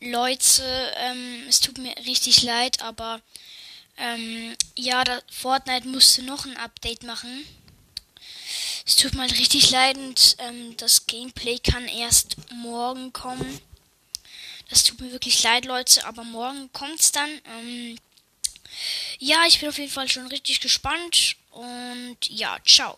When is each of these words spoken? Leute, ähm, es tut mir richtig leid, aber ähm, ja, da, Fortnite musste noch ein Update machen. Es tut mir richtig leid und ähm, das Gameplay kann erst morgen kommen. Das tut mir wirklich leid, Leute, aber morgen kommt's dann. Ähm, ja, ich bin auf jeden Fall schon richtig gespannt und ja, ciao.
Leute, 0.00 0.94
ähm, 0.96 1.44
es 1.48 1.60
tut 1.60 1.78
mir 1.78 1.94
richtig 2.06 2.42
leid, 2.42 2.80
aber 2.82 3.20
ähm, 3.98 4.56
ja, 4.74 5.04
da, 5.04 5.20
Fortnite 5.30 5.86
musste 5.88 6.22
noch 6.22 6.46
ein 6.46 6.56
Update 6.56 7.02
machen. 7.02 7.46
Es 8.86 8.96
tut 8.96 9.14
mir 9.14 9.30
richtig 9.30 9.70
leid 9.70 9.98
und 9.98 10.36
ähm, 10.38 10.76
das 10.78 11.06
Gameplay 11.06 11.58
kann 11.58 11.86
erst 11.86 12.36
morgen 12.50 13.12
kommen. 13.12 13.60
Das 14.70 14.84
tut 14.84 15.00
mir 15.00 15.12
wirklich 15.12 15.42
leid, 15.42 15.66
Leute, 15.66 16.06
aber 16.06 16.24
morgen 16.24 16.72
kommt's 16.72 17.12
dann. 17.12 17.30
Ähm, 17.44 17.98
ja, 19.18 19.44
ich 19.46 19.60
bin 19.60 19.68
auf 19.68 19.78
jeden 19.78 19.92
Fall 19.92 20.08
schon 20.08 20.28
richtig 20.28 20.60
gespannt 20.60 21.36
und 21.50 22.16
ja, 22.28 22.56
ciao. 22.64 22.96